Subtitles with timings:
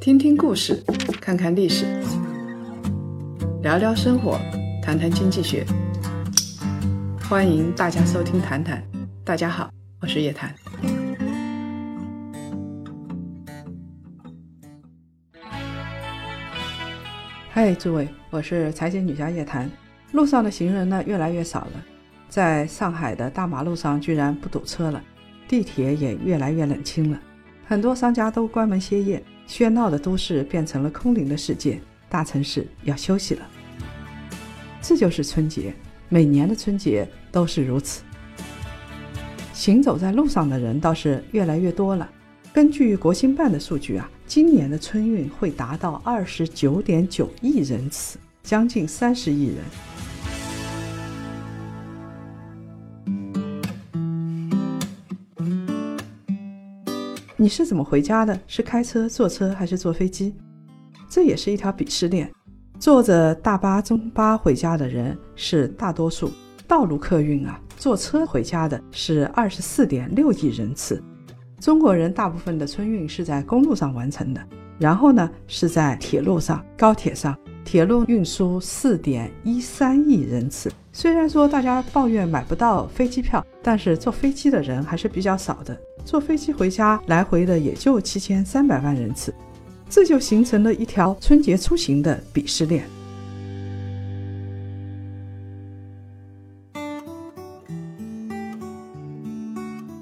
[0.00, 0.82] 听听故事，
[1.20, 1.86] 看看历史，
[3.62, 4.38] 聊聊生活，
[4.82, 5.64] 谈谈经济学。
[7.28, 8.82] 欢迎大家收听《谈谈》，
[9.24, 9.70] 大家好，
[10.00, 10.54] 我是叶檀。
[17.50, 19.70] 嗨，诸位，我是财经女侠叶檀。
[20.12, 21.84] 路上的行人呢越来越少了，
[22.28, 25.02] 在上海的大马路上居然不堵车了，
[25.48, 27.18] 地铁也越来越冷清了，
[27.66, 29.22] 很多商家都关门歇业。
[29.46, 33.46] 喧闹的都市变成了空灵的世界，大城市要休息了。
[34.80, 35.74] 这就是春节，
[36.08, 38.02] 每年的春节都是如此。
[39.52, 42.10] 行走在路上的人倒是越来越多了。
[42.54, 49.56] 根据国新办的数据啊，今年的春运会达到二十九点九亿人次，将近三十亿人。
[57.44, 58.40] 你是怎么回家的？
[58.46, 60.34] 是开车、坐车还是坐飞机？
[61.10, 62.32] 这也是一条鄙视链。
[62.80, 66.32] 坐着大巴、中巴回家的人是大多数，
[66.66, 71.04] 道路客运啊，坐车回家的是二十四点六亿人次。
[71.60, 74.40] 中国人大部分的春运是在公路上完成的，
[74.78, 80.72] 然后呢是在铁路上、高铁上，铁路运输四点一三亿人次。
[80.94, 85.78] 虽然说大家抱怨买不到飞机票，但是坐飞机的人还是比较少的。
[86.04, 89.34] 坐飞机回家来回的也就七千三百万人次，
[89.88, 92.84] 这就形成了一条春节出行的鄙视链。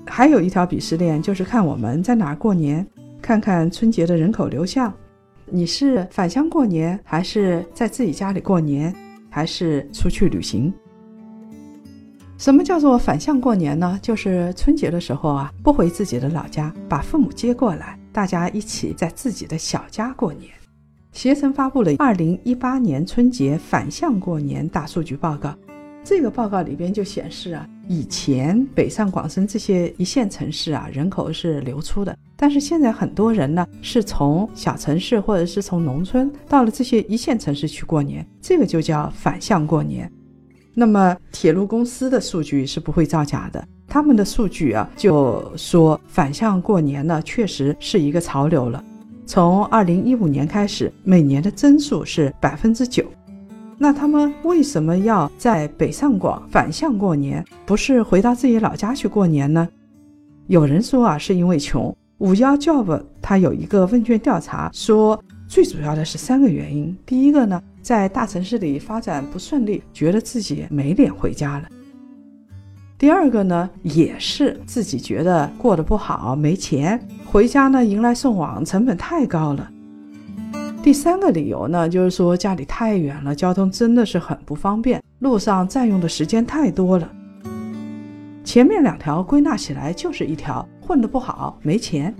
[0.04, 2.86] 还有一条鄙视链就是看我们在哪儿过年，
[3.22, 4.92] 看看春节的人口流向，
[5.46, 8.94] 你是返乡过年，还是在自己家里过年，
[9.30, 10.72] 还是出去旅行？
[12.42, 13.96] 什么叫做返乡过年呢？
[14.02, 20.50] 就是春节的时候啊，不回自己的老家，把父母接过来，大家一起在自己的小家过年。
[21.12, 25.54] 携程发布了二零一八年春节反向过年大数据报告，
[26.02, 40.10] 这个报告里边就显示啊，以前北上广深这些一线城市啊，人口是流出的，但是现在很多人呢，是从小城市或者是从农村到了这些一线城市去过年，这个就叫反向过年。
[40.74, 48.82] 那么铁路公司的数据是不会造假的，他们的数据啊就说反向过年呢确实是一个潮流了。
[49.26, 53.04] 从二零一五年开始，每年的增速是百分之九。
[53.76, 59.68] 那他们为什么要在北上广反向过年，不是回到自己老家去过年呢？
[60.46, 61.94] 有人说啊，是因为穷。
[62.18, 65.22] 五幺 Job 他有一个问卷调查说。
[65.48, 66.96] 最主要的是三个原因。
[67.04, 71.68] 第一个呢，在大城市里发展不顺利，觉得自己没脸回家了。
[72.96, 79.68] 第二个呢，也是自己觉得过得不好，没钱回家呢，迎来送往成本太高了。
[80.84, 87.10] 第三个理由呢，就是说家里太远了，交通真的是很不方便，路上占用的时间太多了。
[88.44, 92.14] 前面两条归纳起来就是一条混得不好，没钱。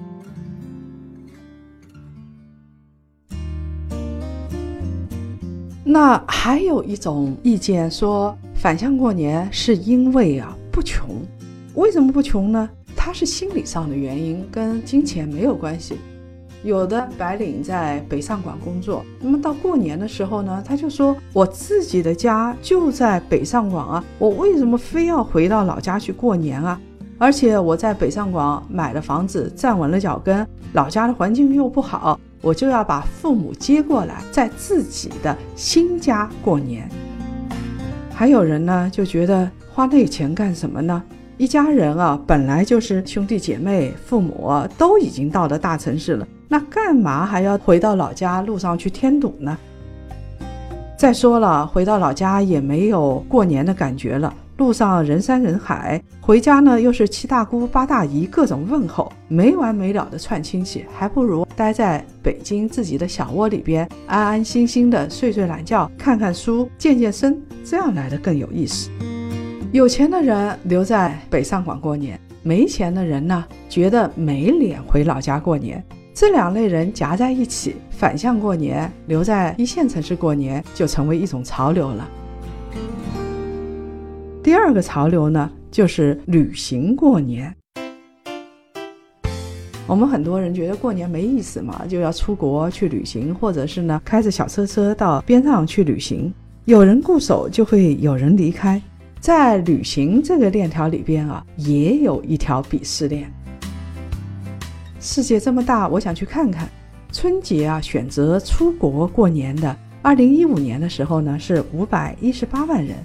[5.93, 11.21] 那还有一种意见说，返乡过年是因为啊不穷，
[11.75, 12.67] 为什么不穷呢？
[12.97, 15.99] 他是心理上的原因，跟金钱没有关系。
[16.65, 26.81] 有的白领在北上广工作，那么到过年的时候呢，他就说我自己的家就在北上广啊，我为什么非要回到老家去过年啊？
[27.19, 32.19] 而且我在北上广买了房子，站稳了脚跟，老家的环境又不好。
[32.43, 36.89] 我就要把父母接过来，在自己的新家过年。
[38.13, 41.03] 还有人呢，就觉得花那钱干什么呢？
[41.39, 49.57] 一家人啊，本来就是兄弟姐妹，父母都已经到了大城市了，那干嘛还要回到老家路上去添堵呢？
[50.99, 54.33] 再说了，回到老家也没有过年的感觉了。
[54.63, 68.89] 路上人山人海，回家呢又是七大姑八大姨各种问候，没完没了的串亲戚，还不如待在北京自己的小窝里边，安安心心的睡睡懒觉，看看书，健健身，这样来的更有意思。
[69.73, 75.85] 有钱的人留在北上广过年，没钱的人呢，觉得没脸回老家过年。
[76.15, 82.09] 这两类人夹在一起，反向过年，留在一线城市过年，就成为一种潮流了。
[84.43, 87.55] 第二个潮流呢，就是旅行过年。
[89.87, 96.33] 我们很多人觉得过年没意思嘛，就要出国去旅行，或者是呢开着小车车到边上去旅行。
[96.65, 98.83] 有人固守，就会有人离开。
[99.21, 103.33] 在旅行这个链条里边啊，也有一条鄙视链。
[104.99, 106.69] 世界这么大，我想去看看。
[107.13, 112.97] 春节啊，选择出国过年的，二零一五年的时候呢是五百一十八万人，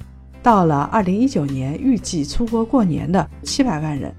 [0.42, 4.13] 到了二零一九年，预计出国过年的七百万人。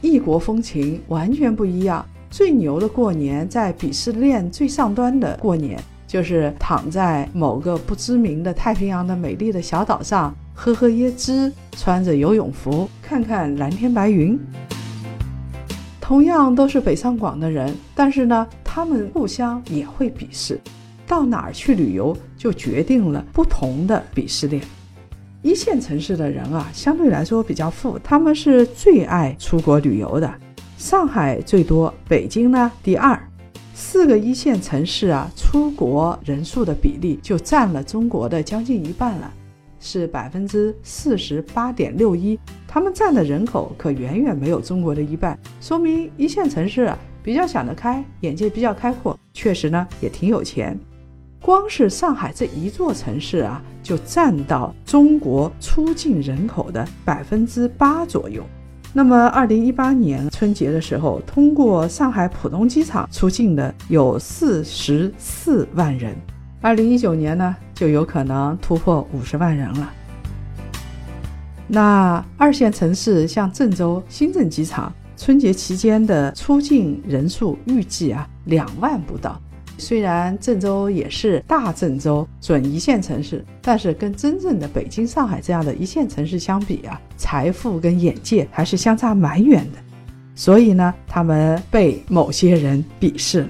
[0.00, 2.04] 异国风情完全不一样。
[2.30, 14.38] 最牛的过年，在鄙视链最上端的过年，就是躺在某个不知名的太平洋的美丽的小岛上，喝喝椰汁，穿着游泳服，看看蓝天白云。
[16.00, 20.60] 同样都是北上广的人，但是呢，他们互相也会鄙视。
[21.06, 24.62] 到哪儿去旅游，就决定了不同的鄙视链。
[25.44, 30.34] 一线城市的人啊，相对来说比较富，他们是最爱出国旅游的。
[30.78, 33.22] 上海最多，北京呢第二，
[33.74, 39.30] 四个一线城市啊，出国人数的比例就占了中国的将近一半了，
[39.78, 42.40] 是百分之四十八点六一。
[42.66, 50.74] 他们占的人口可远远没有中国的一半，说明一线城市啊比较想得开，眼界比较开阔，确实呢也挺有钱。
[51.44, 58.42] 光是上海这一座城市啊，就占到中国出境人口的百分之八左右。
[58.94, 66.16] 那么，二零一八年春节的时候，通过上海浦东机场出境的有四十四万人。
[66.62, 69.92] 二零一九年呢，就有可能突破五十万人了。
[71.68, 79.38] 那二线城市像郑州新郑机场，春节期间的出境人数预计啊两万不到。
[79.78, 89.78] 虽然郑州也是大郑州准一线城市，但是跟真正的北京、上海这样的一线城市相比啊，财富跟眼界还是相差蛮远的。
[90.34, 93.48] 所以呢，他们被某些人鄙视了。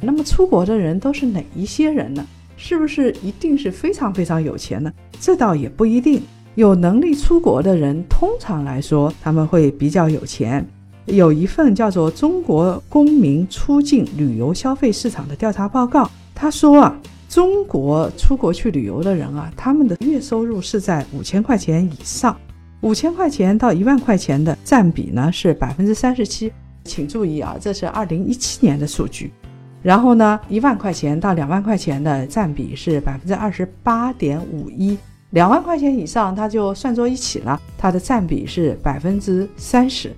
[0.00, 2.26] 那么出国的人都是哪一些人呢？
[2.56, 4.92] 是不是一定是非常非常有钱呢？
[5.20, 6.22] 这倒也不一定。
[6.54, 10.66] 有能力出国的人，通常来说他们会比较有钱。
[11.08, 16.96] 有一份叫做《中国公民出境旅游消费市场的调查报告》，他说啊，
[17.28, 22.36] 中国出国去旅游的人啊，他们的月收入是在五千块钱以上，
[22.82, 26.52] 五千块钱到一万块钱的占比呢是百分之三十七。
[26.84, 29.32] 请注意啊，这是二零一七年的数据。
[29.82, 34.98] 然后呢，一万块钱到两万块钱的占比是百分之二十八点五一，
[35.30, 40.12] 两万块钱以上它就算作一起了，它的占比是百分之三十。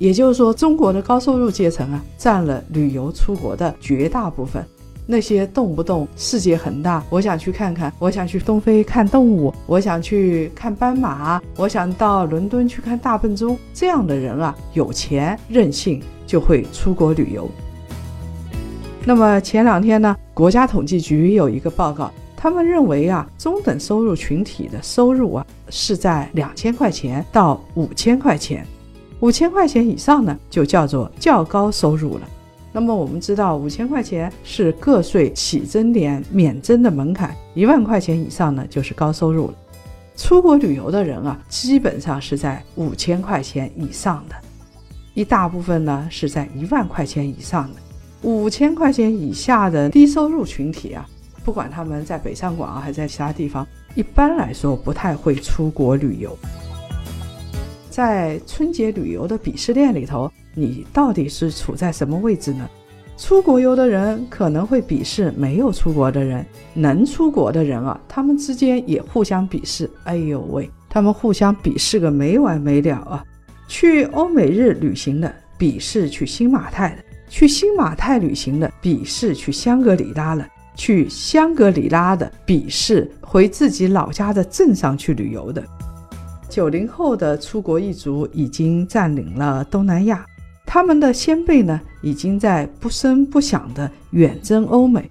[0.00, 4.64] 也就是说，中国的高收入阶层啊，占了旅游出国的绝大部分。
[5.06, 17.46] 那些动不动世界很大，我想去看看，我想去东非看动物，我想去看斑马，我想到伦敦去看大笨钟，这样的人啊，有钱任性就会出国旅游。
[19.04, 28.66] 那么前两天呢，国家统计局有一个报告，他们认为啊，中等收入群体的收入啊，是在两千块钱到五千块钱。
[29.20, 32.28] 五千块钱以上呢，就叫做较高收入了。
[32.72, 39.54] 那么我们知道，五千块钱是个税起征点免征的门槛，一万块钱以上呢，就是高收入了。
[40.16, 44.34] 出国旅游的人啊，基本上是在五千块钱以上的，
[45.14, 47.80] 一大部分呢是在一万块钱以上的。
[48.22, 51.06] 五千块钱以下的低收入群体啊，
[51.44, 56.38] 不管他们在北上广还是在其他地方，一般来说不太会出国旅游。
[57.90, 62.66] 在春节旅游的鄙视链里头，你到底是处在什么位置呢？
[63.18, 69.90] 出国游的人可能会鄙视没有出国的人，能出国的人啊，他们之间也互相鄙视。
[70.04, 73.22] 哎呦喂，他们互相鄙视个没完没了啊！
[73.68, 85.62] 去欧美日旅行的鄙视去新马泰的，去新马泰旅行的鄙视去香格里拉了，去香格里拉的鄙视回自己老家的镇上去旅游的。
[86.50, 90.26] 九零后的出国一族已经占领了东南亚，
[90.66, 95.08] 他们的先辈呢，已经在不声不响的远征欧美。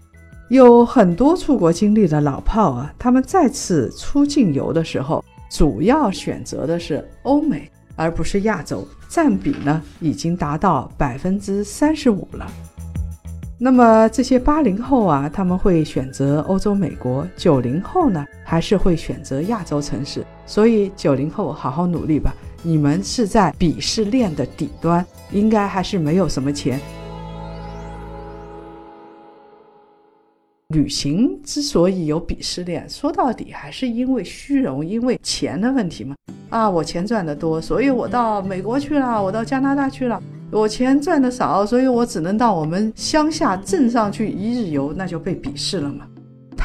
[0.50, 12.46] 有很多出国经历的老炮啊，他们再次出境游的时候，主要选择的是欧美，而不是亚洲，占比呢，已经达到百分之三十五了。
[13.58, 20.26] 那么这些八零后啊，他们会选择欧洲、美国；九零后呢，还是会选择亚洲城市。
[20.50, 26.80] 所以九零后好好努力吧，你们是在鄙视链的底端，应该还是没有什么钱。
[30.70, 36.16] 旅行之所以有鄙视链，说到底还是因为虚荣，因为钱的问题嘛。
[36.50, 40.20] 啊，我钱赚得多，所以我到美国去了，我到加拿大去了。
[40.50, 46.08] 我钱赚的少，所以我只能到我们乡下镇上去一日游，那就被鄙视了嘛。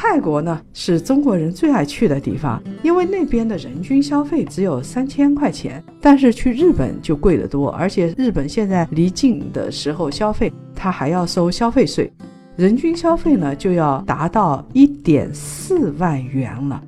[0.07, 5.83] 泰国呢是中国人最爱去的地方，因为那边的人均消费只有三千块钱。
[5.99, 12.13] 但是去日本就贵得多，而且日本现在离境的时候消费，它还要收消费税，
[12.55, 16.79] 人均消费呢就要达到一点四万元了。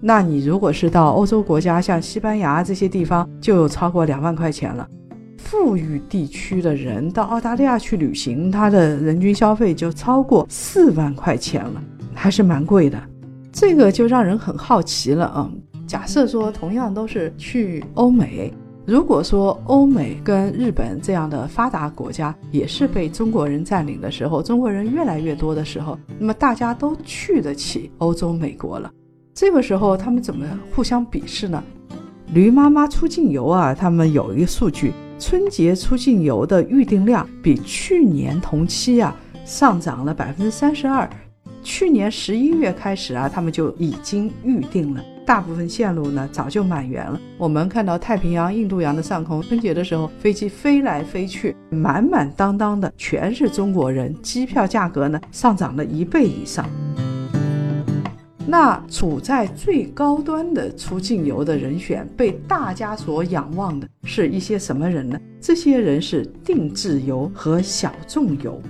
[0.00, 4.86] 那你如果是到欧洲国家，像西班牙这些地方，就有超过两万块钱了。
[5.38, 11.82] 富裕地区的人到澳大利亚去旅行，他的人均消费就超过四万块钱了，
[12.14, 13.02] 还是蛮贵的。
[13.52, 15.50] 这个就让人很好奇了啊！
[15.86, 18.52] 假设说同样都是去欧美，
[18.84, 28.90] 如果说欧美跟日本这样的发达国家也是被中国人占领的时候，中国人越来越多的时候，那么大家都去得起欧洲、美国了，
[29.32, 31.62] 这个时候他们怎么互相鄙视呢？
[32.32, 34.92] 驴妈妈出境游啊，他们有一个数据。
[35.16, 41.08] 春节出境游的预订量比去年同期啊上涨了百分之三十二。
[41.64, 47.18] 去年十一月开始啊，他们就已经预定了，大部分线路呢早就满员了。
[47.38, 56.68] 我们看到太平洋、印度洋的上空，春节的时候飞机飞来飞去，满满当当的全是中国人，机票价格呢上涨了一倍以上。
[58.46, 65.18] 那处在最高端的出境游的人选，被大家所仰望的是一些什么人呢？
[65.40, 68.60] 这些人是定制游和小众游。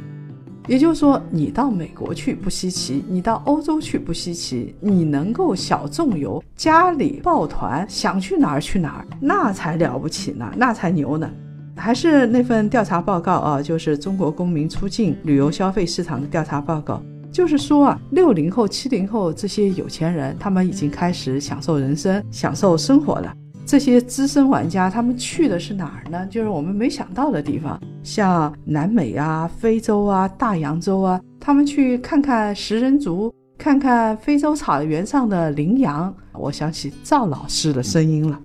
[0.66, 11.30] 也就是说，你到美国去不稀奇，你到欧洲去不稀奇，你能够小众游，家里抱团，想去哪儿去哪儿，那才了不起呢，那才牛呢。
[11.76, 17.02] 还是那份调查报告啊，就是中国公民出境旅游消费市场的调查报告。
[17.30, 23.34] 就是说啊，六零后、七零后这些有钱人，他们已经开始享受人生、享受生活了。
[23.66, 26.26] 这些资深玩家，他们去的是哪儿呢？
[26.26, 36.14] 就是我们没想到的地方，像南美啊、非洲啊、大洋洲啊，他们去看看食人族，看看非洲草原上的羚羊。
[36.34, 38.38] 我想起赵老师的声音了。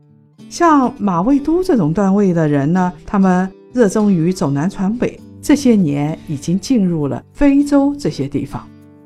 [0.49, 8.65] 像马未都这种段位的人呢，他们热衷于走南闯北，这些年已经进入了非洲这些地方。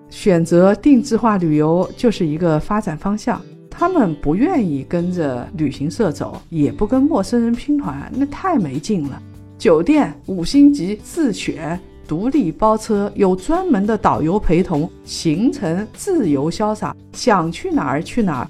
[0.09, 3.41] 选择定制化旅游就是一个发展方向。
[3.75, 9.19] 他们不愿意跟着旅行社走，也不跟陌生人拼团，那太没劲了。
[9.57, 11.77] 酒店五星级自选，
[12.07, 18.47] 独立包车，有专门的导游陪同，行程自由潇洒，想去哪儿去哪儿。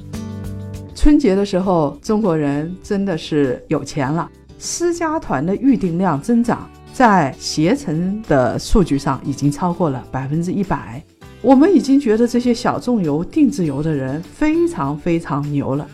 [0.93, 4.29] 春节的时候，中国人真的是有钱了。
[4.59, 11.01] 私家团的预订量增长，在携程的数据上已经超过了百分之一百。
[11.43, 15.85] 我们已经觉得这些小众游、定制游的人非常非常牛了。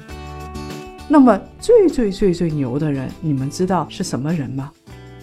[1.07, 4.69] 那么最最最最牛的人，你们知道是什么人吗？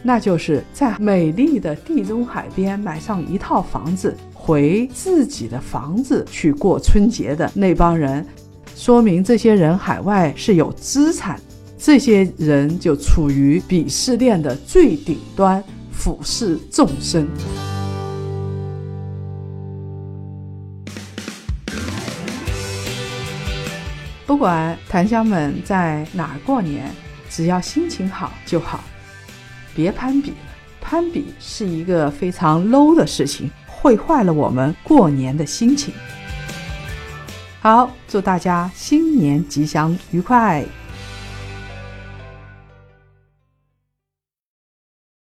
[0.02, 8.26] 那就是在美丽的地中海边买上一套房子，回自己的房子去过春节的那帮人。
[8.74, 11.40] 说明这些人海外是有资产，
[11.78, 17.28] 这些人就处于鄙视链的最顶端，俯视众生。
[24.26, 26.90] 不管檀香们在哪过年，
[27.30, 28.80] 只要心情好就好，
[29.72, 30.36] 别攀比了。
[30.80, 35.94] 攀比是一个非常 low 的事情，会坏了我们过年的心情。
[37.60, 40.64] 好，祝大家新年吉祥愉快。